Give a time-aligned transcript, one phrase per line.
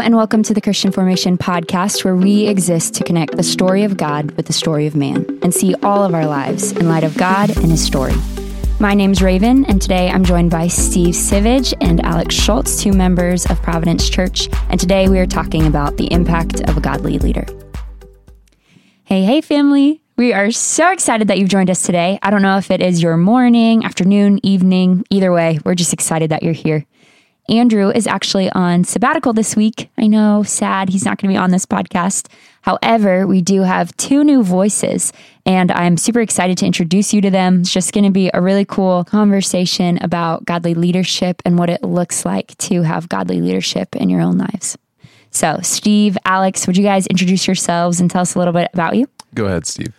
[0.00, 3.98] and welcome to the Christian Formation podcast, where we exist to connect the story of
[3.98, 7.14] God with the story of man and see all of our lives in light of
[7.18, 8.14] God and His story.
[8.78, 13.44] My name's Raven, and today I'm joined by Steve Sivage and Alex Schultz, two members
[13.50, 14.48] of Providence Church.
[14.70, 17.44] And today we are talking about the impact of a godly leader.
[19.04, 20.00] Hey, hey, family.
[20.16, 22.18] We are so excited that you've joined us today.
[22.22, 26.30] I don't know if it is your morning, afternoon, evening, either way, we're just excited
[26.30, 26.86] that you're here.
[27.50, 29.90] Andrew is actually on sabbatical this week.
[29.98, 32.28] I know, sad, he's not going to be on this podcast.
[32.62, 35.12] However, we do have two new voices,
[35.44, 37.62] and I'm super excited to introduce you to them.
[37.62, 41.82] It's just going to be a really cool conversation about godly leadership and what it
[41.82, 44.78] looks like to have godly leadership in your own lives.
[45.32, 48.96] So, Steve, Alex, would you guys introduce yourselves and tell us a little bit about
[48.96, 49.08] you?
[49.34, 49.92] Go ahead, Steve.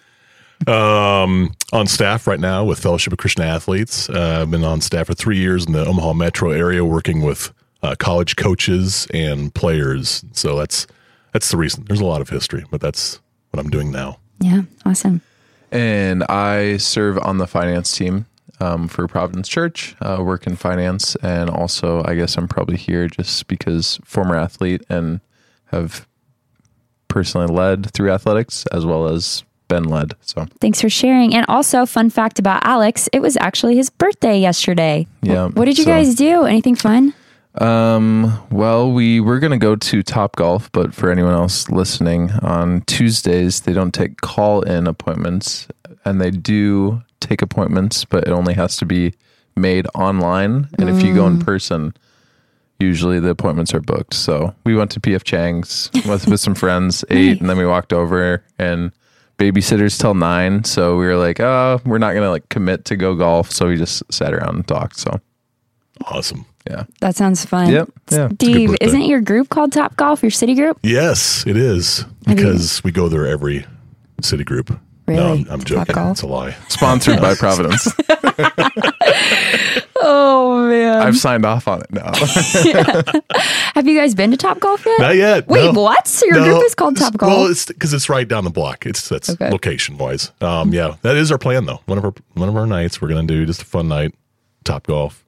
[0.68, 4.10] Um, on staff right now with Fellowship of Christian Athletes.
[4.10, 7.54] Uh, I've been on staff for three years in the Omaha metro area, working with
[7.84, 10.24] uh, college coaches and players.
[10.34, 10.88] So that's
[11.32, 11.86] that's the reason.
[11.86, 13.20] There's a lot of history, but that's
[13.52, 14.20] what I'm doing now.
[14.40, 15.22] Yeah, awesome.
[15.72, 18.26] And I serve on the finance team
[18.60, 23.08] um, for Providence Church, uh, work in finance, and also I guess I'm probably here
[23.08, 25.22] just because former athlete and
[25.68, 26.06] have
[27.08, 30.14] personally led through athletics as well as been led.
[30.22, 31.34] So Thanks for sharing.
[31.34, 35.08] And also, fun fact about Alex, it was actually his birthday yesterday.
[35.22, 36.44] Yeah, What did you so- guys do?
[36.44, 37.14] Anything fun?
[37.56, 42.32] Um, well, we were going to go to Top Golf, but for anyone else listening,
[42.42, 45.68] on Tuesdays, they don't take call in appointments
[46.06, 49.14] and they do take appointments, but it only has to be
[49.58, 50.70] made online.
[50.80, 51.94] And if you go in person,
[52.80, 54.14] usually the appointments are booked.
[54.14, 57.92] So we went to PF Chang's with, with some friends, ate, and then we walked
[57.94, 58.92] over and
[59.42, 60.64] babysitters till nine.
[60.64, 63.52] So we were like, oh, we're not going to like commit to go golf.
[63.52, 64.98] So we just sat around and talked.
[64.98, 65.20] So
[66.06, 66.46] Awesome.
[66.70, 66.84] yeah.
[67.00, 67.70] That sounds fun.
[67.72, 67.90] Yep.
[68.12, 68.30] Yeah.
[68.36, 70.78] Steve, isn't your group called Top Golf, your city group?
[70.84, 73.66] Yes, it is because we go there every
[74.22, 74.80] city group.
[75.16, 75.94] No, I'm, I'm joking.
[75.96, 76.12] golf?
[76.12, 76.52] It's a lie.
[76.70, 77.88] Sponsored by Providence.
[80.04, 81.00] Oh, man.
[81.04, 82.12] I've signed off on it now.
[83.76, 85.00] Have you guys been to Top Golf yet?
[85.00, 85.48] Not yet.
[85.48, 85.80] Wait, no.
[85.80, 86.08] what?
[86.08, 86.46] So your No.
[86.46, 87.32] group is called Top Golf?
[87.32, 88.88] Well, it's because it's right down the block.
[88.88, 89.52] It's that's Okay.
[89.52, 90.32] location wise.
[90.42, 91.82] Um, yeah, that is our plan though.
[91.86, 94.16] One of our one of our nights we're gonna do just a fun night,
[94.64, 95.24] top golf.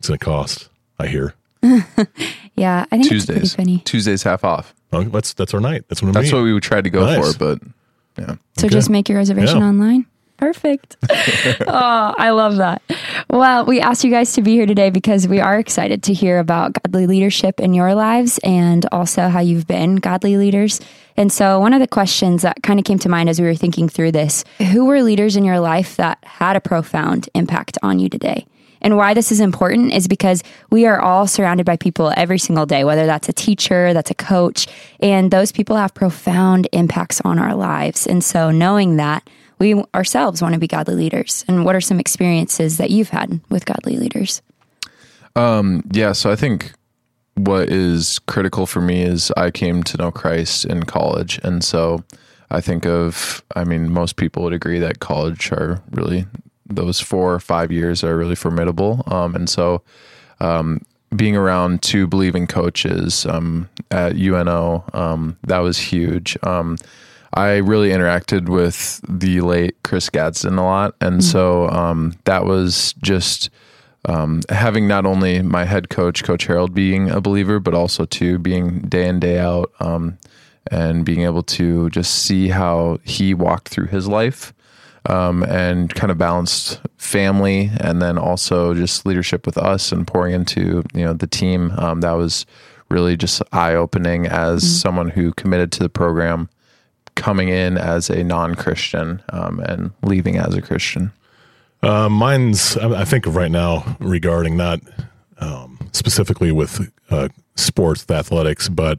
[0.00, 0.68] It's gonna cost.
[0.98, 1.34] I hear.
[1.62, 3.36] yeah, I think it's Tuesdays.
[3.36, 3.78] pretty funny.
[3.84, 4.74] Tuesdays half off.
[4.92, 5.84] Oh, that's that's our night.
[5.88, 7.32] That's what That's what we tried to go Nice.
[7.36, 7.68] for, but
[8.18, 8.34] yeah.
[8.56, 8.74] So Okay.
[8.74, 9.68] just make your reservation Yeah.
[9.68, 10.06] online.
[10.36, 10.96] Perfect.
[11.66, 12.80] oh, I love that.
[13.28, 16.38] Well, we asked you guys to be here today because we are excited to hear
[16.38, 20.80] about godly leadership in your lives and also how you've been godly leaders.
[21.16, 23.56] And so, one of the questions that kind of came to mind as we were
[23.56, 27.98] thinking through this who were leaders in your life that had a profound impact on
[27.98, 28.46] you today?
[28.80, 32.66] And why this is important is because we are all surrounded by people every single
[32.66, 34.66] day, whether that's a teacher, that's a coach,
[35.00, 38.06] and those people have profound impacts on our lives.
[38.06, 39.28] And so knowing that,
[39.58, 41.44] we ourselves want to be godly leaders.
[41.48, 44.40] And what are some experiences that you've had with godly leaders?
[45.34, 46.72] Um, Yeah, so I think
[47.34, 51.40] what is critical for me is I came to know Christ in college.
[51.42, 52.04] And so
[52.50, 56.26] I think of, I mean, most people would agree that college are really,
[56.68, 59.02] those four or five years are really formidable.
[59.06, 59.82] Um, and so
[60.40, 60.82] um,
[61.14, 66.36] being around two believing coaches um, at UNO, um, that was huge.
[66.42, 66.76] Um,
[67.34, 70.94] I really interacted with the late Chris Gadsden a lot.
[71.00, 73.50] And so um, that was just
[74.06, 78.38] um, having not only my head coach, Coach Herold, being a believer, but also too
[78.38, 80.18] being day in day out, um,
[80.70, 84.52] and being able to just see how he walked through his life,
[85.08, 90.34] um, and kind of balanced family, and then also just leadership with us and pouring
[90.34, 91.72] into you know the team.
[91.76, 92.46] Um, that was
[92.90, 96.48] really just eye opening as someone who committed to the program,
[97.16, 101.12] coming in as a non Christian um, and leaving as a Christian.
[101.82, 104.80] Uh, mine's I I think of right now regarding not
[105.38, 108.98] um, specifically with uh, sports, with athletics, but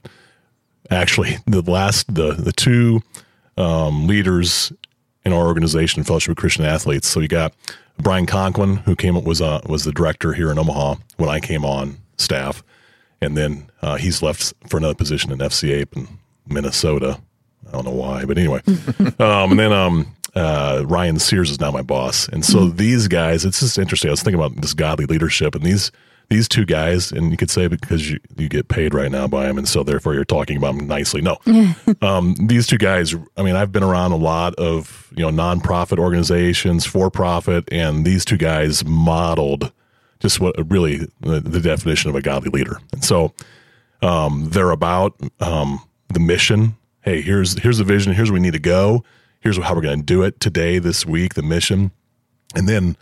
[0.90, 3.02] actually the last the the two
[3.58, 4.74] um, leaders
[5.30, 7.08] in our organization, Fellowship of Christian Athletes.
[7.08, 7.54] So you got
[8.00, 11.40] Brian Conklin, who came up was uh, was the director here in Omaha when I
[11.40, 12.64] came on staff,
[13.22, 16.08] and then uh, he's left for another position in FCA in
[16.48, 17.20] Minnesota.
[17.68, 18.62] I don't know why, but anyway.
[19.20, 23.46] um, and then um, uh, Ryan Sears is now my boss, and so these guys,
[23.46, 24.10] it's just interesting.
[24.10, 25.92] I was thinking about this godly leadership, and these
[26.30, 29.48] these two guys, and you could say because you you get paid right now by
[29.48, 31.22] them, and so therefore you're talking about them nicely.
[31.22, 31.38] No,
[32.02, 33.16] um, these two guys.
[33.36, 38.06] I mean, I've been around a lot of you know nonprofit organizations, for profit, and
[38.06, 39.72] these two guys modeled
[40.20, 42.78] just what really the, the definition of a godly leader.
[42.94, 43.34] And so
[44.02, 46.76] Um, they're about um, the mission.
[47.02, 48.14] Hey, here's here's the vision.
[48.14, 49.04] Here's where we need to go.
[49.42, 51.34] Here's how we're going to do it today, this week.
[51.34, 51.92] The mission,
[52.56, 52.96] and then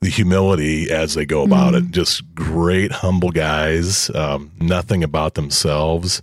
[0.00, 1.90] the humility as they go about it.
[1.90, 4.10] Just great, humble guys.
[4.14, 6.22] Um, nothing about themselves.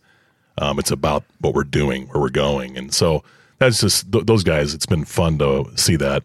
[0.58, 3.24] Um, it's about what we're doing, where we're going, and so
[3.60, 4.74] that's just th- those guys.
[4.74, 6.24] It's been fun to see that.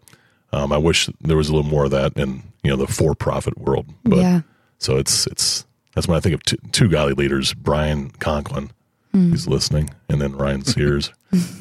[0.53, 3.57] Um, I wish there was a little more of that in you know the for-profit
[3.57, 3.87] world.
[4.05, 4.41] But Yeah.
[4.77, 8.71] so it's it's that's when I think of two, two godly leaders, Brian Conklin,
[9.11, 11.11] who's listening, and then Ryan Sears,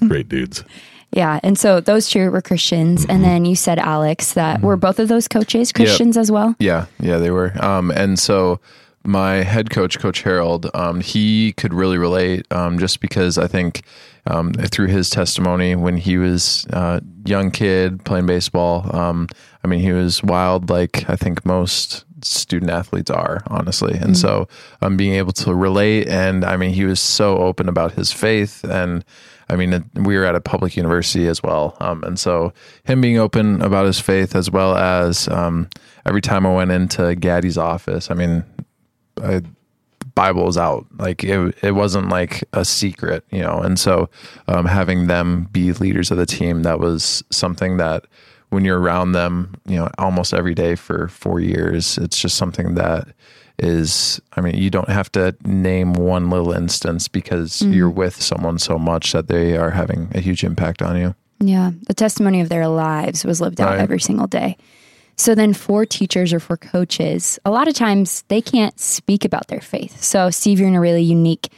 [0.06, 0.62] great dudes.
[1.12, 1.40] Yeah.
[1.42, 3.02] And so those two were Christians.
[3.02, 3.10] Mm-hmm.
[3.10, 6.54] And then you said, Alex, that were both of those coaches Christians as well?
[6.58, 7.52] Yeah, yeah, they were.
[7.62, 8.60] Um, and so
[9.02, 13.82] my head coach, Coach Herold, um, he could really relate um, just because I think
[14.26, 19.26] um, through his testimony when he was a young kid playing baseball, um,
[19.64, 23.94] I mean, he was wild like I think most student athletes are, honestly.
[23.94, 24.46] And so
[24.82, 28.62] um, being able to relate, and I mean, he was so open about his faith
[28.64, 29.04] and
[29.50, 31.76] I mean, we were at a public university as well.
[31.81, 32.52] Um, and so
[32.85, 35.69] him being open about his faith, as well as um,
[36.06, 38.44] every time I went into Gaddy's office, I mean,
[39.23, 39.43] I,
[40.14, 40.87] Bible was out.
[40.99, 43.58] Like it, it wasn't like a secret, you know.
[43.58, 44.08] And so
[44.47, 48.05] um, having them be leaders of the team, that was something that
[48.50, 52.75] when you're around them, you know, almost every day for four years, it's just something
[52.75, 53.08] that
[53.62, 57.72] is i mean you don't have to name one little instance because mm-hmm.
[57.72, 61.72] you're with someone so much that they are having a huge impact on you Yeah.
[61.86, 63.80] The testimony of their lives was lived out Right.
[63.80, 64.56] every single day.
[65.16, 69.48] So then for teachers or for coaches, a lot of times they can't speak about
[69.48, 70.02] their faith.
[70.02, 71.48] So Steve, you're in a really unique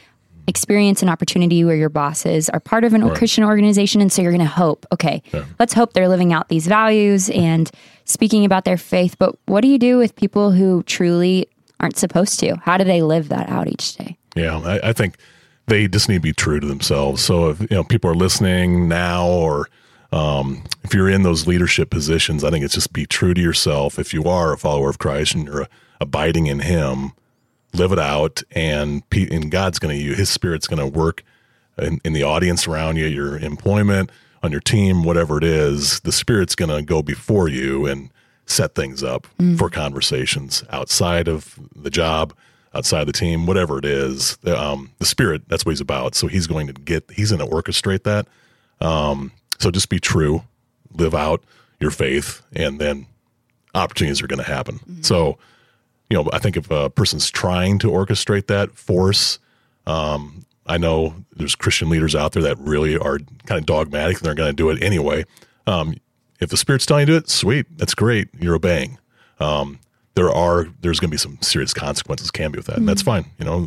[0.47, 4.01] experience and opportunity where your bosses are part of an Christian organization.
[4.01, 5.21] And so you're going to hope, okay,
[5.59, 7.71] let's hope they're living out these values and
[8.05, 9.15] speaking about their faith.
[9.17, 11.47] But what do you do with people who truly
[11.83, 12.55] aren't supposed to?
[12.63, 14.17] How do they live that out each day?
[14.35, 15.17] Yeah, I, I think
[15.67, 17.21] they just need to be true to themselves.
[17.21, 19.67] So if you know people are listening now, or
[20.13, 23.99] um, if you're in those leadership positions, I think it's just be true to yourself.
[23.99, 25.67] If you are a follower of Christ and you're
[25.99, 27.11] abiding in Him,
[27.73, 30.13] live it out, and and God's going to you.
[30.13, 31.21] His Spirit's going to work
[31.77, 34.09] in, in the audience around you, your employment,
[34.41, 35.99] on your team, whatever it is.
[35.99, 38.09] The Spirit's going to go before you and
[38.45, 42.33] set things up for conversations outside of the job,
[42.73, 44.37] outside the team, whatever it is.
[44.37, 46.15] The, um, the Spirit, that's what He's about.
[46.15, 48.27] So He's going to get, He's going to orchestrate that.
[48.85, 50.43] Um, so just be true,
[50.93, 51.43] live out
[51.79, 53.07] your faith, and then
[53.75, 54.79] opportunities are going to happen.
[55.03, 55.37] So,
[56.09, 59.39] you know, I think if a person's trying to orchestrate that force,
[59.87, 64.25] um, I know there's Christian leaders out there that really are kind of dogmatic and
[64.25, 65.25] they're going to do it anyway.
[65.67, 65.95] Um,
[66.39, 68.29] if the Spirit's telling you to do it, sweet, that's great.
[68.39, 68.97] You're obeying.
[69.39, 69.79] Um,
[70.15, 73.01] there are there's going to be some serious consequences can be with that, and that's
[73.01, 73.25] fine.
[73.39, 73.59] You know,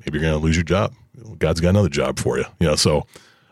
[0.00, 0.94] maybe you're going to lose your job.
[1.38, 2.44] God's got another job for you.
[2.58, 3.06] You know, so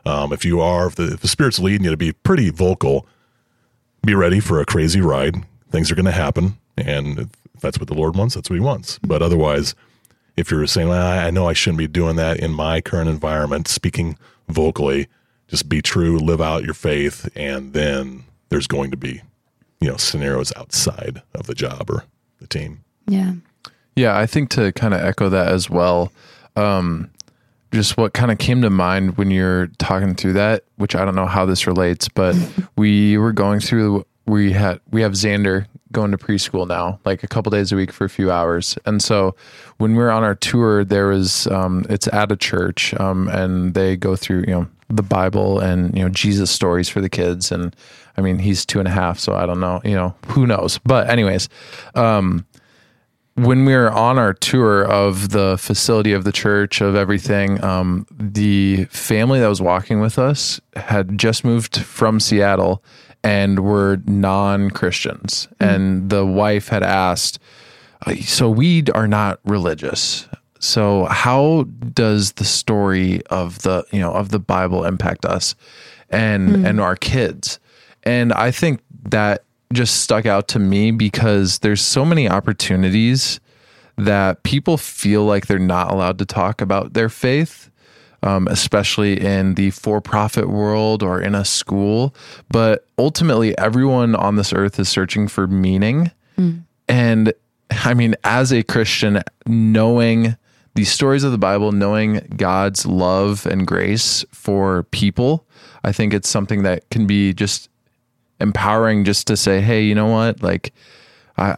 [0.07, 3.07] um, if you are, if the, if the Spirit's leading you to be pretty vocal,
[4.05, 5.37] be ready for a crazy ride.
[5.71, 7.19] Things are going to happen, and
[7.55, 8.99] if that's what the Lord wants, that's what He wants.
[8.99, 9.75] But otherwise,
[10.37, 13.69] if you're saying, well, I know I shouldn't be doing that in my current environment,
[13.69, 14.19] speaking
[14.49, 15.09] vocally,
[15.49, 19.23] just be true, live out your faith, and then there's going to be,
[19.81, 22.05] you know, scenarios outside of the job or
[22.39, 22.85] the team.
[23.09, 23.35] Yeah.
[23.97, 26.13] Yeah, I think to kind of echo that as well,
[26.57, 27.11] um,
[27.73, 31.15] just what kind of came to mind when you're talking through that, which I don't
[31.15, 32.37] know how this relates, but
[32.77, 34.07] we were going through.
[34.27, 37.91] We had we have Xander going to preschool now, like a couple days a week
[37.93, 39.35] for a few hours, and so
[39.79, 43.75] when we were on our tour, there was um, it's at a church, um, and
[43.75, 47.51] they go through you know the Bible and you know Jesus stories for the kids,
[47.51, 47.75] and
[48.17, 50.79] I mean he's two and a half, so I don't know, you know who knows,
[50.79, 51.49] but anyways.
[51.95, 52.47] Um,
[53.35, 58.07] when we were on our tour of the facility of the church of everything um,
[58.11, 62.83] the family that was walking with us had just moved from seattle
[63.25, 65.49] and were non-christians.
[65.61, 67.39] And the wife had asked
[68.07, 70.29] "Uh, so we are not religious.
[70.59, 71.65] So how
[71.95, 75.55] does the story of the you know of the bible impact us
[76.11, 77.59] and and our kids
[78.05, 83.41] and i think that just stuck out to me because there's so many opportunities
[83.97, 87.71] that people feel like they're not allowed to talk about their faith
[88.23, 92.15] um, especially in the for-profit world or in a school.
[92.49, 96.11] But ultimately everyone on this earth is searching for meaning.
[96.89, 97.33] And
[97.71, 100.37] I mean, as a Christian, knowing
[100.75, 105.47] the stories of the Bible, knowing God's love and grace for people,
[105.85, 107.69] I think it's something that can be just
[108.43, 110.43] empowering just to say, hey, you know what?
[110.43, 110.73] Like,
[111.37, 111.57] I,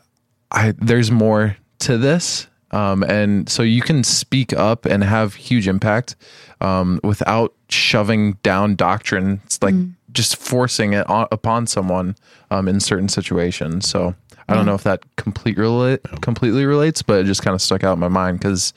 [0.51, 2.47] I, there's more to this.
[2.71, 6.17] Um, and so you can speak up and have huge impact
[6.61, 9.41] um, without shoving down doctrine.
[9.45, 9.75] It's like
[10.13, 12.17] just forcing it on, upon someone
[12.51, 13.89] um, in certain situations.
[13.89, 14.15] So
[14.49, 17.85] I don't know if that complete relate, completely relates, but it just kind of stuck
[17.85, 18.75] out in my mind because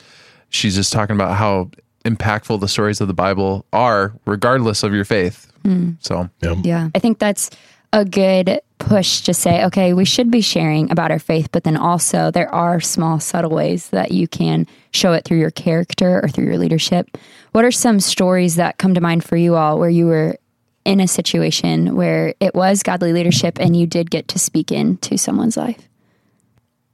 [0.50, 1.70] she's just talking about how
[2.06, 5.52] impactful the stories of the Bible are, regardless of your faith.
[6.00, 6.56] So Yeah.
[6.64, 6.90] Yeah.
[6.96, 7.50] I think that's
[7.94, 11.78] a good push to say, okay, we should be sharing about our faith, but then
[11.78, 16.30] also there are small, subtle ways that you can show it through your character or
[16.30, 17.18] through your leadership.
[17.52, 20.38] What are some stories that come to mind for you all where you were
[20.86, 25.18] in a situation where it was godly leadership and you did get to speak into
[25.18, 25.90] someone's life?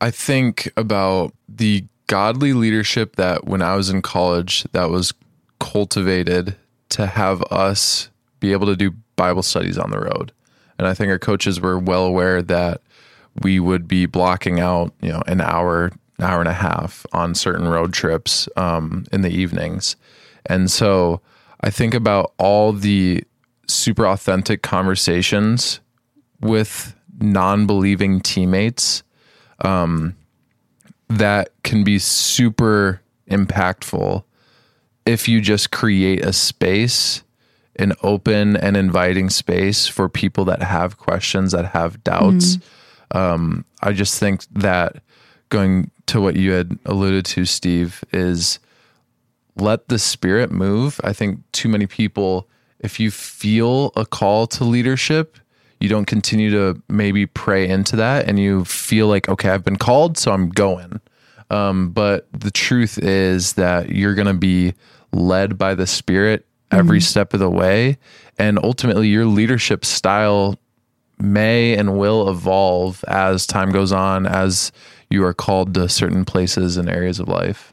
[0.02, 5.14] I think about the godly leadership that when I was in college that was
[5.60, 6.56] cultivated
[6.90, 8.10] to have us
[8.40, 10.32] be able to do Bible studies on the road.
[10.78, 12.82] And I think our coaches were well aware that
[13.42, 17.68] we would be blocking out, you know, an hour, hour and a half on certain
[17.68, 19.96] road trips um, in the evenings.
[20.46, 21.22] And so
[21.62, 23.24] I think about all the
[23.68, 25.80] super authentic conversations
[26.42, 29.04] with non believing teammates
[31.10, 34.24] that can be super impactful
[35.06, 37.24] if you just create a space,
[37.78, 42.58] an open and inviting space for people that have questions, that have doubts.
[43.12, 44.98] Um, I just think that
[45.50, 48.60] going to what you had alluded to, Steve, is
[49.56, 51.00] let the spirit move.
[51.04, 52.50] I think too many people,
[52.80, 55.38] if you feel a call to leadership,
[55.80, 59.78] you don't continue to maybe pray into that and you feel like, okay, I've been
[59.78, 61.02] called, so I'm going.
[61.50, 64.74] Um, but the truth is that you're going to be
[65.12, 67.98] led by the spirit every step of the way.
[68.38, 70.58] And ultimately, your leadership style
[71.20, 74.72] may and will evolve as time goes on, as
[75.10, 77.72] you are called to certain places and areas of life.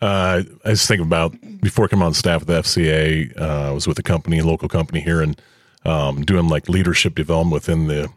[0.00, 3.88] Uh, I just think about before coming on staff with the FCA, uh, I was
[3.88, 5.40] with a company, a local company here, and
[5.84, 8.08] um, doing like leadership development within the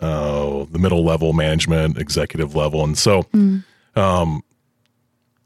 [0.00, 3.26] uh, the middle level management, executive level, and so
[3.96, 4.42] um,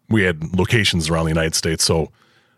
[0.08, 1.84] we had locations around the United States.
[1.84, 2.10] So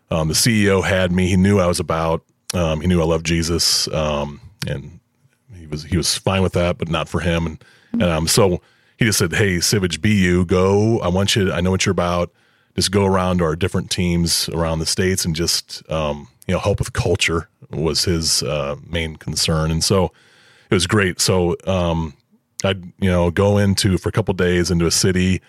[0.09, 2.23] um, the CEO had me; he knew I was about.
[2.53, 4.99] Um, he knew I loved Jesus, um, and
[5.55, 7.45] he was he was fine with that, but not for him.
[7.45, 8.61] And, and um, so
[8.97, 10.45] he just said, "Hey, Sivage, be you.
[10.45, 10.99] Go.
[10.99, 11.45] I want you.
[11.45, 12.31] To, I know what you're about.
[12.75, 16.59] Just go around to our different teams around the states and just um, you know
[16.59, 19.71] help with culture was his uh, main concern.
[19.71, 20.05] And so
[20.69, 21.19] it was great.
[21.19, 22.13] So um,
[22.63, 25.41] I'd you know go into for a couple days into a city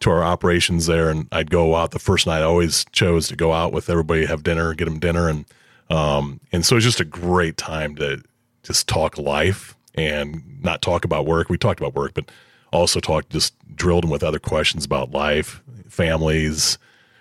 [0.00, 2.40] to our operations there, and I'd go out the first night.
[2.40, 5.44] I always chose to go out with everybody, have dinner, get them dinner, and
[5.90, 8.22] um, and so it's just a great time to
[8.62, 11.48] just talk life and not talk about work.
[11.48, 12.30] We talked about work, but
[12.72, 16.78] also talked just drilled them with other questions about life, families,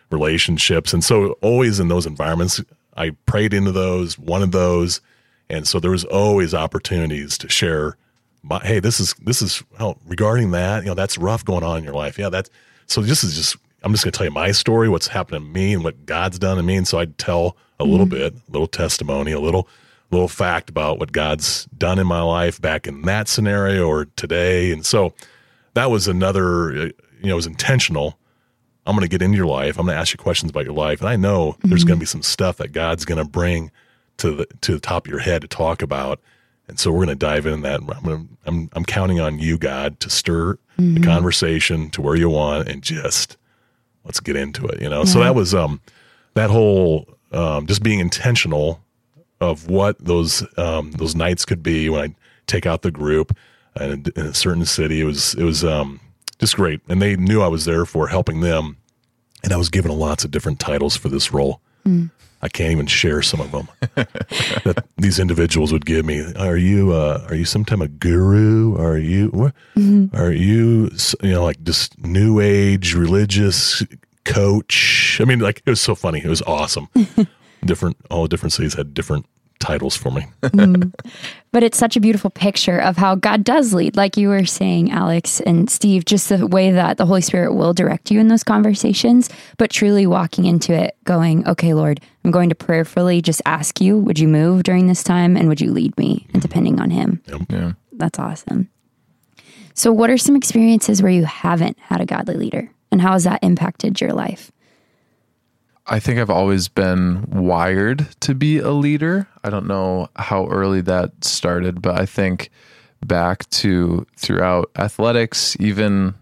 [0.10, 2.62] relationships, and so always in those environments,
[2.96, 5.02] I prayed into those, wanted those,
[5.50, 7.98] and so there was always opportunities to share.
[8.44, 10.84] My, hey, this is this is well, regarding that.
[10.84, 12.20] You know, that's rough going on in your life.
[12.20, 12.50] Yeah, that's
[12.88, 13.02] so.
[13.02, 13.58] This is just.
[13.84, 16.40] I'm just going to tell you my story, what's happened to me, and what God's
[16.40, 16.78] done to me.
[16.78, 18.16] And so I'd tell a little mm-hmm.
[18.16, 19.68] bit, a little testimony, a little
[20.12, 24.72] little fact about what God's done in my life back in that scenario or today.
[24.72, 25.14] And so
[25.74, 26.74] that was another.
[26.74, 28.18] You know, it was intentional.
[28.86, 29.78] I'm going to get into your life.
[29.78, 31.94] I'm going to ask you questions about your life, and I know there's going to
[31.94, 32.00] mm-hmm.
[32.02, 33.72] be some stuff that God's going to bring
[34.18, 36.20] to the to the top of your head to talk about.
[36.68, 37.82] And so we're going to dive into that.
[37.82, 42.30] I'm to, I'm I'm counting on you, God, to stir the conversation to where you
[42.30, 43.38] want, and just
[44.06, 44.82] let's get into it.
[44.82, 45.04] You know.
[45.04, 45.82] So that was um
[46.36, 48.82] that whole um just being intentional
[49.42, 52.16] of what those um those nights could be when I
[52.48, 53.36] take out the group
[53.80, 55.02] in a, in a certain city.
[55.02, 56.00] It was it was um
[56.40, 58.78] just great, and they knew I was there for helping them,
[59.44, 61.62] and I was given lots of different titles for this role.
[62.42, 66.34] I can't even share some of them that these individuals would give me.
[66.36, 68.78] Are you uh, are you some type of guru?
[68.78, 69.56] Are you what?
[70.14, 70.90] are you
[71.22, 73.82] you know like just new age religious
[74.26, 75.20] coach?
[75.22, 76.20] I mean, like it was so funny.
[76.20, 76.90] It was awesome.
[77.66, 79.26] different all the different cities had different
[79.64, 80.26] titles for me.
[81.54, 84.90] But it's such a beautiful picture of how God does lead, like you were saying,
[84.90, 88.44] Alex and Steve, just the way that the Holy Spirit will direct you in those
[88.44, 93.80] conversations, but truly walking into it going, okay, Lord, I'm going to prayerfully just ask
[93.80, 96.26] you, would you move during this time and would you lead me?
[96.34, 97.22] And depending on Him.
[97.52, 97.74] Yeah.
[97.92, 98.70] That's awesome.
[99.76, 103.26] So, what are some experiences where you haven't had a godly leader and how has
[103.26, 104.52] that impacted your life?
[105.86, 109.28] I think I've always been wired to be a leader.
[109.44, 112.50] I don't know how early that started, but I think
[113.06, 116.16] back to throughout athletics, even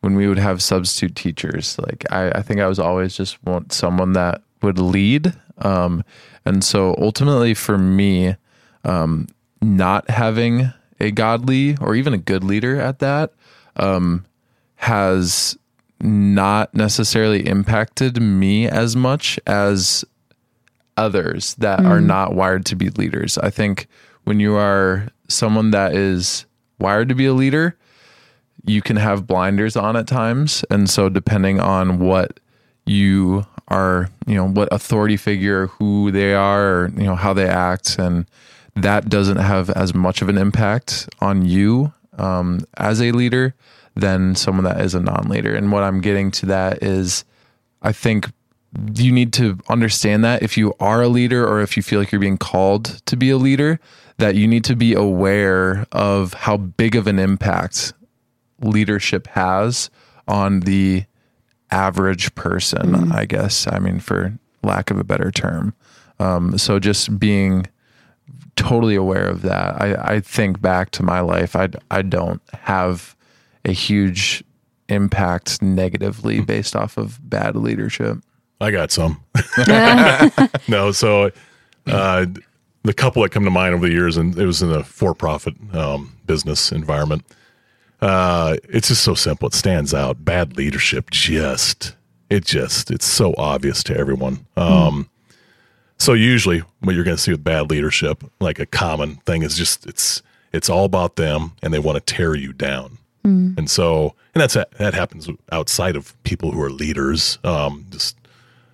[0.00, 3.72] when we would have substitute teachers, like I, I think I was always just want
[3.72, 5.34] someone that would lead.
[5.58, 6.02] Um,
[6.46, 8.36] and so ultimately for me,
[8.84, 9.26] um,
[9.60, 13.34] not having a godly or even a good leader at that
[13.76, 14.24] um,
[14.76, 15.58] has
[16.00, 20.04] not necessarily impacted me as much as
[20.96, 23.38] others that are not wired to be leaders.
[23.38, 23.86] I think
[24.24, 26.46] when you are someone that is
[26.78, 27.76] wired to be a leader,
[28.64, 30.64] you can have blinders on at times.
[30.70, 32.40] And so depending on what
[32.86, 37.48] you are, you know, what authority figure, who they are, or, you know, how they
[37.48, 38.26] act, and
[38.76, 43.54] that doesn't have as much of an impact on you um, as a leader
[44.00, 45.54] than someone that is a non-leader.
[45.54, 47.24] And what I'm getting to that is,
[47.82, 48.30] I think
[48.94, 52.12] you need to understand that if you are a leader or if you feel like
[52.12, 53.80] you're being called to be a leader,
[54.18, 57.92] that you need to be aware of how big of an impact
[58.60, 59.90] leadership has
[60.28, 61.04] on the
[61.70, 63.66] average person, I guess.
[63.70, 65.74] I mean, for lack of a better term.
[66.18, 67.66] Um, so just being
[68.56, 69.80] totally aware of that.
[69.80, 73.16] I, I think back to my life, I, I don't have
[73.64, 74.42] a huge
[74.88, 78.18] impact negatively based off of bad leadership.
[78.60, 79.22] I got some.
[80.68, 81.30] no, so
[81.86, 82.26] uh,
[82.82, 85.54] the couple that come to mind over the years, and it was in a for-profit
[85.72, 87.24] um, business environment.
[88.00, 89.48] Uh, it's just so simple.
[89.48, 90.24] It stands out.
[90.24, 91.94] Bad leadership, just
[92.30, 94.46] it just it's so obvious to everyone.
[94.56, 95.08] Um,
[95.98, 99.54] So usually, what you're going to see with bad leadership, like a common thing, is
[99.54, 102.96] just it's it's all about them, and they want to tear you down.
[103.22, 107.38] And so, and that's that happens outside of people who are leaders.
[107.44, 108.16] Um, just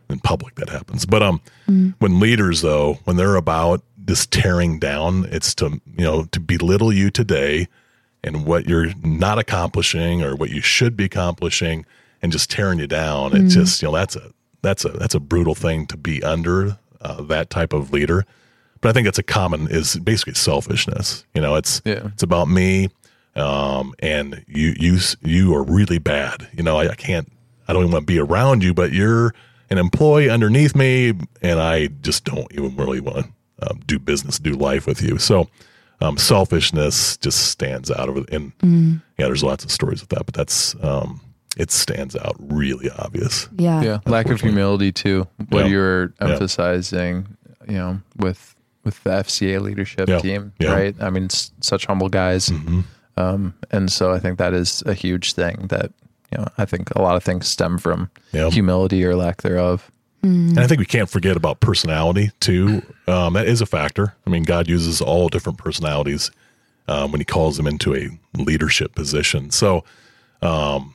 [0.08, 1.04] in public that happens.
[1.04, 1.40] But um,
[1.98, 6.92] when leaders though, when they're about just tearing down, it's to you know to belittle
[6.92, 7.66] you today
[8.22, 11.84] and what you're not accomplishing or what you should be accomplishing,
[12.22, 13.34] and just tearing you down.
[13.36, 14.30] It just you know that's a
[14.62, 18.24] that's a that's a brutal thing to be under uh, that type of leader.
[18.80, 21.24] But I think that's a common is basically selfishness.
[21.34, 22.06] You know, it's Yeah.
[22.12, 22.90] it's about me,
[23.36, 26.48] um, and you you you are really bad.
[26.52, 27.30] You know, I, I can't.
[27.68, 29.34] I don't even want to be around you, but you're
[29.70, 33.26] an employee underneath me, and I just don't even really want
[33.60, 35.18] to um, do business, do life with you.
[35.18, 35.48] So,
[36.00, 38.30] um, selfishness just stands out of it.
[38.30, 38.52] And
[39.18, 41.20] yeah, there's lots of stories with that, but that's um,
[41.56, 43.48] it stands out really obvious.
[43.58, 43.82] Yeah.
[43.82, 45.70] yeah lack of humility too what Yeah.
[45.70, 46.28] you're Yeah.
[46.32, 47.26] emphasizing
[47.66, 50.18] you know with with the fca leadership Yeah.
[50.18, 50.72] team Yeah.
[50.72, 52.84] right i mean s- such humble guys Mhm.
[53.16, 55.92] Um and so i think that is a huge thing that
[56.32, 58.50] you know i think a lot of things stem from Yeah.
[58.50, 59.90] humility or lack thereof
[60.22, 62.82] And I think we can't forget about personality too.
[63.06, 64.16] Um, that is a factor.
[64.26, 66.32] I mean, God uses all different personalities
[66.88, 69.50] um, when He calls them into a leadership position.
[69.50, 69.84] So,
[70.42, 70.94] um,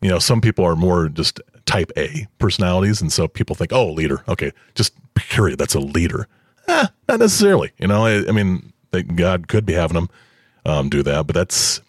[0.00, 3.86] you know, some people are more just type A personalities, and so people think, "Oh,
[3.92, 6.26] leader, okay, just period, that's a leader."
[6.66, 7.70] Eh, not necessarily.
[7.78, 8.72] You know, I, I mean,
[9.14, 10.08] God could be having them
[10.64, 11.80] um, do that, but that's.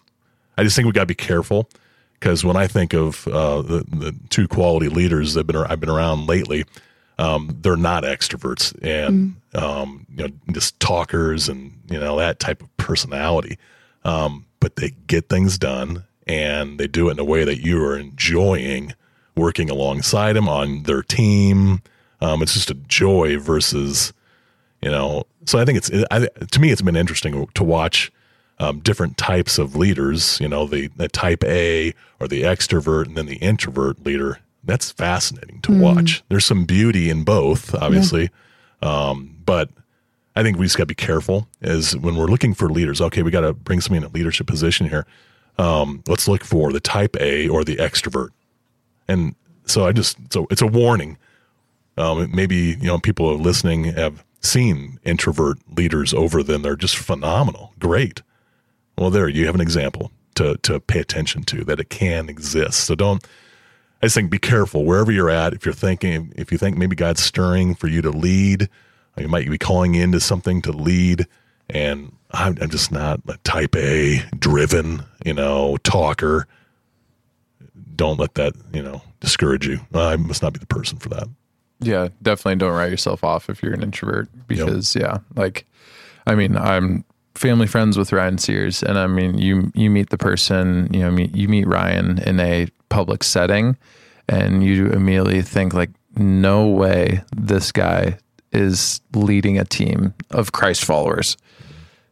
[0.56, 1.68] I just think we got to be careful
[2.14, 5.90] because when I think of uh, the the two quality leaders that been I've been
[5.90, 6.64] around lately,
[7.18, 12.62] um, they're not extroverts and um, you know just talkers and you know that type
[12.62, 13.58] of personality,
[14.04, 17.84] um, but they get things done and they do it in a way that you
[17.84, 18.94] are enjoying
[19.36, 21.82] working alongside them on their team.
[22.20, 24.12] Um, it's just a joy versus
[24.84, 28.12] you know so i think it's I, to me it's been interesting to watch
[28.58, 33.16] um, different types of leaders you know the, the type a or the extrovert and
[33.16, 34.38] then the introvert leader.
[34.62, 36.22] That's fascinating to watch.
[36.30, 38.30] There's some beauty in both obviously.
[38.82, 39.70] Um, but
[40.36, 43.22] i think we just got to be careful is when we're looking for leaders okay
[43.22, 45.06] we got to bring somebody in a leadership position here.
[45.58, 48.30] Um, let's look for the type a or the extrovert.
[49.06, 49.34] And
[49.66, 51.18] so i just so it's a warning.
[51.96, 56.62] Um, maybe you know people are listening have seen introvert leaders over them.
[56.62, 58.22] They're just phenomenal, great.
[58.96, 62.80] Well, there you have an example to to pay attention to that it can exist.
[62.84, 63.24] So don't.
[64.02, 65.54] I just think be careful wherever you're at.
[65.54, 68.68] If you're thinking, if you think maybe God's stirring for you to lead,
[69.16, 71.26] or you might be calling into something to lead,
[71.70, 76.46] and I'm, I'm just not a type A driven, you know, talker.
[77.96, 79.78] Don't let that, you know, discourage you.
[79.94, 81.28] I must not be the person for that.
[81.80, 85.66] yeah definitely don't write yourself off if you're an introvert because yeah like
[86.26, 90.18] i mean i'm family friends with ryan sears and i mean you you meet the
[90.18, 93.76] person you know meet, you meet ryan in a public setting
[94.28, 98.16] and you immediately think like no way this guy
[98.52, 101.36] is leading a team of christ followers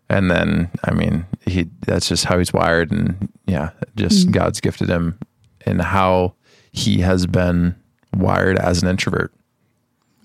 [0.08, 4.32] and then i mean he that's just how he's wired and yeah just mm.
[4.32, 5.18] god's gifted him
[5.66, 6.34] in how
[6.72, 7.76] he has been
[8.16, 9.32] wired as an introvert.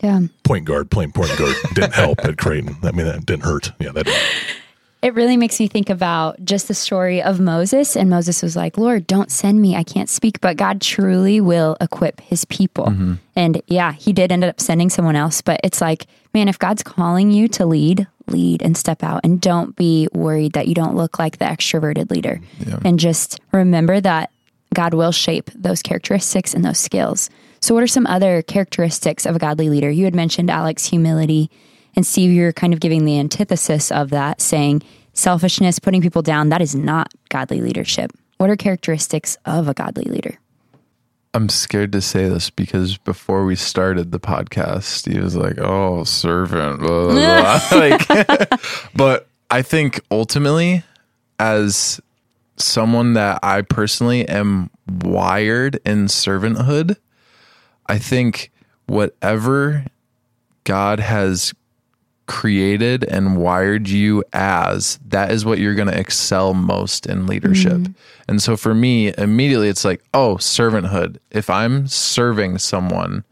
[0.01, 0.21] Yeah.
[0.43, 2.77] Point guard playing point guard didn't help at Creighton.
[2.83, 3.71] I mean, that didn't hurt.
[3.79, 4.07] Yeah, that.
[5.01, 7.95] It really makes me think about just the story of Moses.
[7.95, 9.75] And Moses was like, Lord, don't send me.
[9.75, 10.41] I can't speak.
[10.41, 12.85] But God truly will equip his people.
[12.85, 13.13] Mm-hmm.
[13.35, 15.41] And yeah, he did end up sending someone else.
[15.41, 19.21] But it's like, man, if God's calling you to lead, lead and step out.
[19.23, 22.41] And don't be worried that you don't look like the extroverted leader.
[22.83, 24.31] And just remember that
[24.73, 27.29] God will shape those characteristics and those skills.
[27.59, 29.89] So, what are some other characteristics of a godly leader?
[29.89, 31.49] You had mentioned, Alex, humility.
[31.97, 34.83] And Steve, you're kind of giving the antithesis of that, saying
[35.13, 38.11] selfishness, putting people down, that is not godly leadership.
[38.37, 40.37] What are characteristics of a godly leader?
[41.33, 46.03] I'm scared to say this because before we started the podcast, he was like, "Oh,
[46.03, 47.69] servant," blah, blah, blah.
[47.79, 48.51] like.
[48.95, 50.83] but I think ultimately,
[51.39, 51.99] as
[52.57, 56.97] someone that I personally am wired in servanthood,
[57.87, 58.51] I think
[58.85, 59.85] whatever
[60.63, 61.55] God has
[62.27, 67.87] created and wired you as, that is what you're going to excel most in leadership.
[68.27, 71.17] And so for me, immediately it's like, oh, servanthood.
[71.31, 73.23] If I'm serving someone,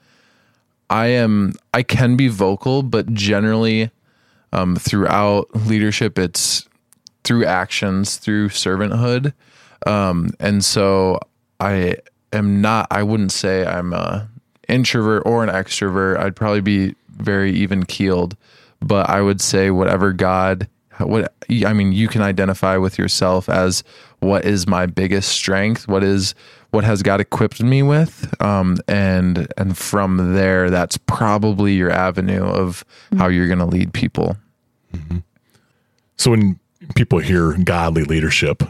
[0.89, 3.91] I am I can be vocal, but generally
[4.53, 6.67] um, throughout leadership, it's
[7.23, 9.34] through actions, through servanthood.
[9.86, 11.19] Um, and so
[11.60, 11.97] I
[12.31, 14.29] am not, I wouldn't say I'm a
[14.69, 16.17] introvert or an extrovert.
[16.17, 18.38] I'd probably be very even keeled,
[18.86, 20.69] but I would say whatever God,
[21.00, 21.34] what,
[21.65, 23.84] I mean, you can identify with yourself as
[24.19, 25.88] what is my biggest strength?
[25.88, 26.36] What is,
[26.69, 28.34] what has God equipped me with?
[28.41, 32.86] Um, and, and from there, that's probably your avenue of
[33.17, 34.38] how you're going to lead people.
[36.17, 36.60] So when
[36.95, 38.63] people hear godly leadership,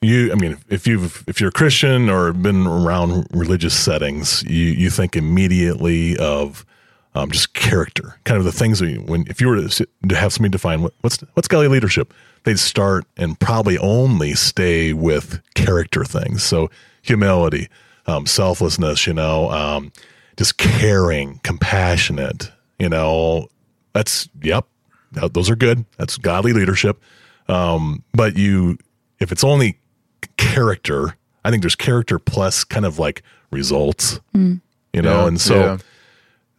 [0.00, 4.66] you, I mean, if you've if you're a Christian or been around religious settings, you
[4.66, 6.66] you think immediately of
[7.14, 9.90] um, just character, kind of the things that you, when if you were to, sit-
[10.08, 14.92] to have somebody define what, what's what's godly leadership, they'd start and probably only stay
[14.92, 16.42] with character things.
[16.42, 16.70] So
[17.02, 17.68] humility,
[18.06, 19.92] um, selflessness, you know, um,
[20.36, 23.48] just caring, compassionate, you know,
[23.92, 24.66] that's yep,
[25.14, 25.84] th- those are good.
[25.98, 27.00] That's godly leadership.
[27.48, 28.78] Um, but you,
[29.20, 29.78] if it's only
[30.36, 34.20] character, I think there's character plus kind of like results,
[34.94, 35.78] you know, Yeah, and so yeah.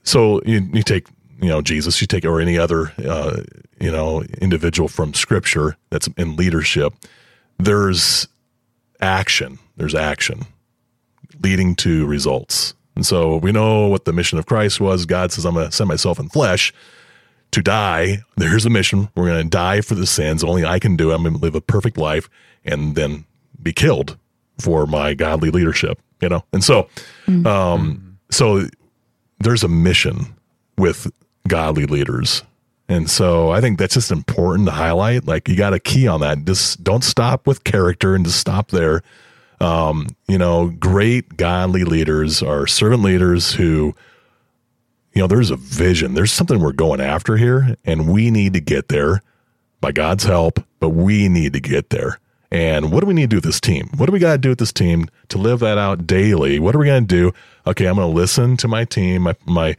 [0.04, 1.08] So you, you take
[1.42, 3.42] you know Jesus, you take or any other uh,
[3.80, 6.94] you know individual from Scripture that's in leadership.
[7.58, 8.28] There's
[9.02, 9.60] action.
[9.76, 10.46] There's action
[11.42, 12.74] leading to results.
[12.96, 15.06] And so we know what the mission of Christ was.
[15.06, 16.74] God says, "I'm going to send myself in flesh
[17.52, 18.20] to die.
[18.38, 19.10] There's a mission.
[19.16, 20.44] We're going to die for the sins.
[20.44, 21.12] Only I can do.
[21.12, 21.16] it.
[21.16, 22.30] I'm going to live a perfect life
[22.64, 23.26] and then
[23.62, 24.18] be killed
[24.60, 26.88] for my godly leadership." You know, and so,
[27.46, 28.68] um, so
[29.44, 30.36] there's a mission
[30.78, 31.12] with
[31.48, 32.44] godly leaders.
[32.90, 35.26] And so I think that's just important to highlight.
[35.26, 36.46] Like you got a key on that.
[36.46, 39.02] Just don't stop with character and just stop there.
[39.60, 43.96] Um, you know, great godly leaders are servant leaders who,
[45.14, 46.14] you know, there's a vision.
[46.16, 49.22] There's something we're going after here, and we need to get there
[49.80, 52.20] by God's help, but we need to get there.
[52.54, 53.90] And what do we need to do with this team?
[53.98, 56.60] What do we got to do with this team to live that out daily?
[56.60, 57.34] What are we going to do?
[57.66, 59.76] Okay, I'm going to listen to my team, my, my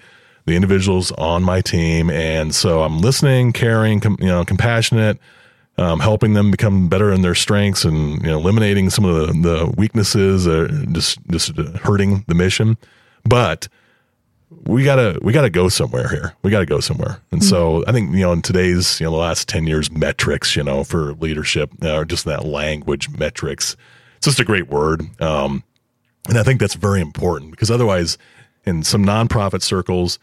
[0.46, 5.18] the individuals on my team, and so I'm listening, caring, com, you know, compassionate,
[5.78, 9.32] um, helping them become better in their strengths, and you know, eliminating some of the,
[9.40, 12.76] the weaknesses, or just just hurting the mission.
[13.24, 13.68] But
[14.66, 16.34] we gotta we gotta go somewhere here.
[16.42, 17.20] We gotta go somewhere.
[17.30, 20.56] And so I think you know in today's you know the last ten years metrics
[20.56, 23.76] you know for leadership uh, or just that language metrics,
[24.16, 25.02] it's just a great word.
[25.20, 25.62] Um,
[26.28, 28.16] and I think that's very important because otherwise,
[28.64, 30.18] in some nonprofit circles,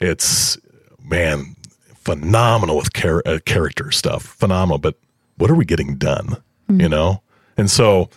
[0.00, 0.58] it's
[1.02, 1.56] man
[1.94, 4.78] phenomenal with char- uh, character stuff, phenomenal.
[4.78, 4.96] But
[5.36, 6.42] what are we getting done?
[6.68, 7.22] You know,
[7.56, 8.10] and so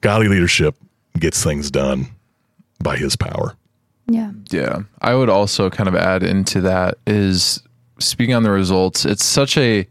[0.00, 0.74] godly leadership
[1.18, 2.08] gets things done
[2.82, 3.56] by His power.
[4.10, 4.32] Yeah.
[4.50, 4.80] Yeah.
[5.00, 7.62] I would also kind of add into that is
[8.00, 9.86] speaking on the results, it's such a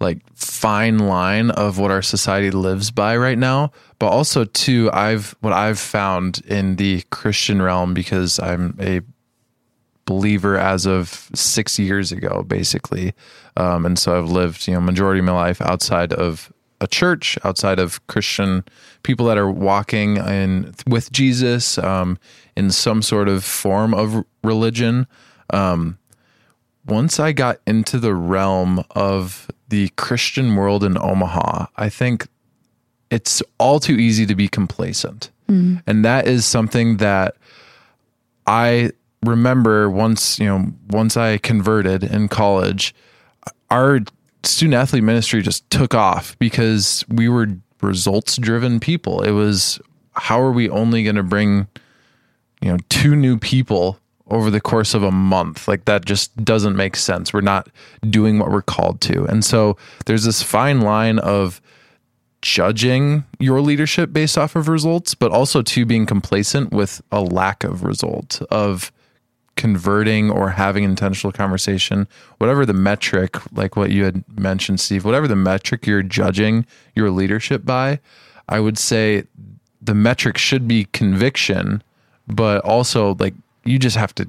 [0.00, 5.34] like fine line of what our society lives by right now, but also too I've
[5.40, 9.00] what I've found in the Christian realm because I'm a
[10.04, 13.14] believer as of 6 years ago basically.
[13.56, 17.38] Um, and so I've lived, you know, majority of my life outside of a church
[17.44, 18.64] outside of Christian
[19.02, 22.18] people that are walking in with Jesus um,
[22.56, 25.06] in some sort of form of religion.
[25.50, 25.98] Um,
[26.86, 32.26] once I got into the realm of the Christian world in Omaha, I think
[33.10, 35.30] it's all too easy to be complacent.
[35.86, 37.36] And that is something that
[38.46, 38.92] I
[39.24, 42.94] remember once, you know, once I converted in college,
[43.70, 44.00] our
[44.48, 47.48] student athlete ministry just took off because we were
[47.82, 49.22] results driven people.
[49.22, 49.80] It was
[50.12, 51.68] how are we only going to bring
[52.60, 55.68] you know two new people over the course of a month?
[55.68, 57.32] Like that just doesn't make sense.
[57.32, 57.68] We're not
[58.08, 59.24] doing what we're called to.
[59.24, 61.60] And so there's this fine line of
[62.40, 67.64] judging your leadership based off of results but also to being complacent with a lack
[67.64, 68.92] of result of
[69.58, 72.06] converting or having intentional conversation
[72.38, 77.10] whatever the metric like what you had mentioned Steve whatever the metric you're judging your
[77.10, 77.98] leadership by
[78.48, 79.24] i would say
[79.82, 81.82] the metric should be conviction
[82.28, 84.26] but also like you just have to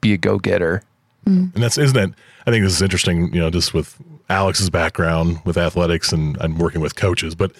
[0.00, 0.82] be a go-getter
[1.26, 1.54] mm.
[1.54, 2.14] And that's isn't it?
[2.46, 3.32] I think this is interesting.
[3.32, 3.96] You know, just with
[4.28, 7.52] Alex's background with athletics and and working with coaches, but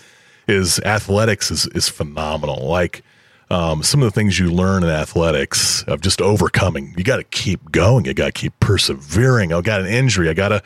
[0.49, 2.67] is athletics is is phenomenal.
[2.67, 3.05] Like
[3.53, 6.95] um, some of the things you learn in athletics of just overcoming.
[6.97, 8.07] You got to keep going.
[8.07, 9.53] You got to keep persevering.
[9.53, 10.31] I got an injury.
[10.31, 10.63] I gotta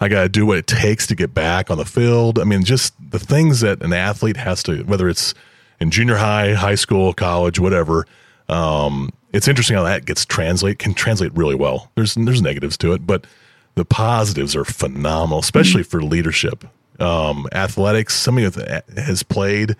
[0.00, 2.38] I gotta do what it takes to get back on the field.
[2.38, 5.34] I mean, just the things that an athlete has to, whether it's
[5.80, 8.06] in junior high, high school, college, whatever.
[8.48, 11.90] Um, it's interesting how that gets translate can translate really well.
[11.96, 13.26] There's there's negatives to it, but
[13.74, 16.64] the positives are phenomenal, especially for leadership.
[17.00, 19.76] Um, athletics, somebody that has played,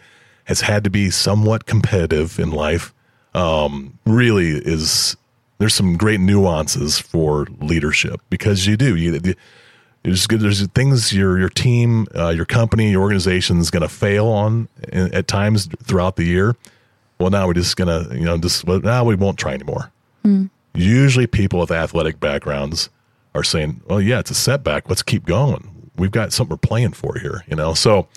[0.49, 2.95] has had to be somewhat competitive in life.
[3.35, 5.17] Um, really is
[5.59, 9.21] there's some great nuances for leadership because you do you.
[9.23, 9.35] you
[10.05, 10.41] there's good.
[10.41, 14.69] There's things your your team, uh, your company, your organization is going to fail on
[14.91, 16.57] in, at times throughout the year.
[17.19, 19.91] Well, now we're just gonna, you know, just well, now we won't try anymore.
[20.75, 22.89] Usually, people with athletic backgrounds
[23.35, 24.89] are saying, "Oh, yeah, it's a setback.
[24.89, 25.91] Let's keep going.
[25.97, 28.09] We've got something we're playing for here." You know, so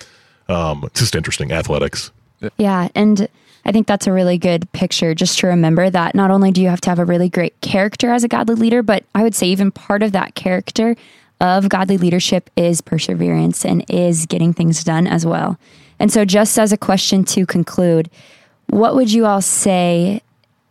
[0.48, 2.12] um, it's just interesting athletics.
[2.58, 2.88] Yeah.
[2.94, 3.28] And
[3.64, 6.68] I think that's a really good picture just to remember that not only do you
[6.68, 9.46] have to have a really great character as a godly leader, but I would say
[9.48, 10.96] even part of that character
[11.40, 15.58] of godly leadership is perseverance and is getting things done as well.
[15.98, 18.10] And so, just as a question to conclude,
[18.68, 20.22] what would you all say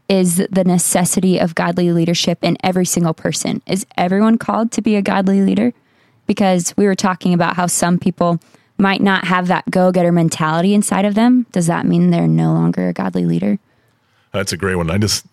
[0.09, 3.61] is the necessity of godly leadership in every single person?
[3.65, 5.73] Is everyone called to be a godly leader?
[6.27, 8.41] Because we were talking about how some people
[8.81, 11.45] might not have that go getter mentality inside of them.
[11.51, 13.59] Does that mean they're no longer a godly leader?
[14.33, 14.89] That's a great one.
[14.89, 15.25] I just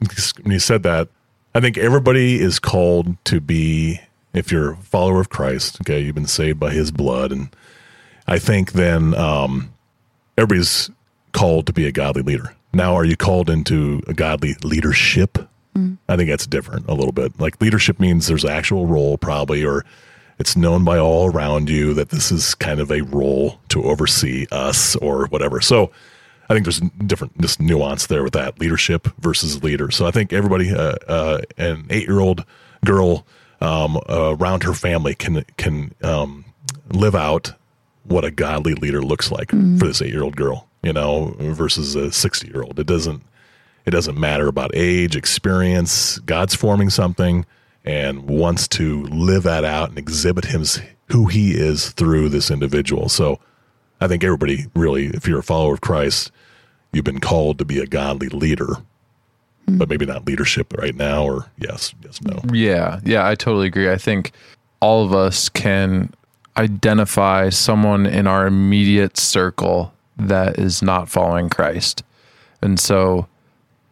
[0.43, 1.09] when you said that,
[1.55, 4.01] I think everybody is called to be.
[4.35, 7.49] If you're a follower of Christ, okay, you've been saved by His blood, and
[8.27, 9.73] I think then um,
[10.37, 10.91] everybody's
[11.33, 12.55] called to be a godly leader.
[12.75, 15.39] Now, are you called into a godly leadership?
[16.09, 17.39] I think that's different a little bit.
[17.41, 19.85] Like leadership means there's an actual role, probably, or
[20.39, 24.47] it's known by all around you that this is kind of a role to oversee
[24.51, 25.61] us or whatever.
[25.61, 25.91] So
[26.49, 29.91] I think there's different just nuance there with that leadership versus leader.
[29.91, 32.45] So I think everybody, uh, uh, an eight year old
[32.85, 33.27] girl
[33.61, 36.45] um, around her family can can um,
[36.91, 37.53] live out
[38.05, 41.95] what a godly leader looks like for this eight year old girl, you know, versus
[41.95, 42.79] a sixty year old.
[42.79, 43.23] It doesn't
[43.85, 46.19] it doesn't matter about age, experience.
[46.21, 47.45] God's forming something
[47.89, 50.63] and wants to live that out and exhibit him
[51.07, 53.09] who he is through this individual.
[53.09, 53.41] So
[53.99, 56.31] I think everybody really, if you're a follower of Christ,
[56.93, 58.77] you've been called to be a godly leader,
[59.67, 62.41] but maybe not leadership right now, or yes, yes, no.
[62.53, 63.91] Yeah, yeah, I totally agree.
[63.91, 64.33] I think
[64.81, 66.13] all of us can
[66.59, 72.03] identify someone in our immediate circle that is not following Christ.
[72.61, 73.29] And so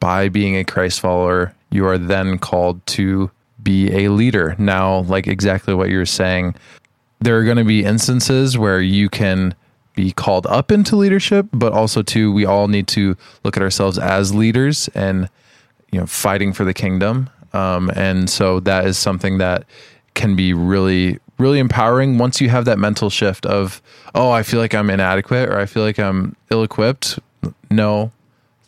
[0.00, 3.30] by being a Christ follower, you are then called to
[3.66, 4.54] be a leader.
[4.58, 6.54] Now, like exactly what you're saying,
[7.18, 9.56] there are going to be instances where you can
[9.96, 13.98] be called up into leadership, but also too we all need to look at ourselves
[13.98, 15.28] as leaders and
[15.90, 17.28] you know fighting for the kingdom.
[17.52, 19.64] Um, and so that is something that
[20.14, 23.82] can be really really empowering once you have that mental shift of
[24.14, 27.18] oh I feel like I'm inadequate or I feel like I'm ill-equipped.
[27.68, 28.12] No,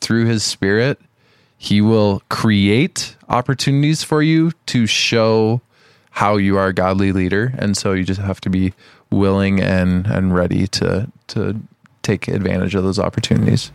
[0.00, 0.98] through His Spirit,
[1.56, 5.60] He will create opportunities for you to show
[6.10, 8.72] how you are a godly leader and so you just have to be
[9.10, 11.60] willing and and ready to to
[12.02, 13.70] take advantage of those opportunities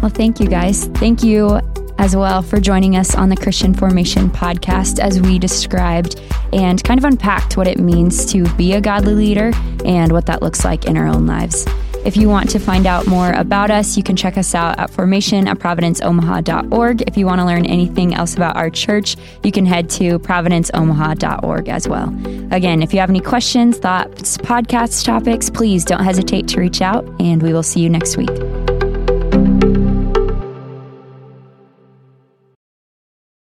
[0.00, 0.86] Well, thank you guys.
[0.88, 1.60] Thank you
[1.98, 6.20] as well for joining us on the Christian Formation podcast as we described
[6.52, 9.52] and kind of unpacked what it means to be a godly leader
[9.84, 11.66] and what that looks like in our own lives.
[12.04, 14.90] If you want to find out more about us, you can check us out at
[14.90, 17.02] formation at providenceomaha.org.
[17.06, 21.68] If you want to learn anything else about our church, you can head to providenceomaha.org
[21.70, 22.08] as well.
[22.52, 27.06] Again, if you have any questions, thoughts, podcast topics, please don't hesitate to reach out,
[27.20, 28.73] and we will see you next week.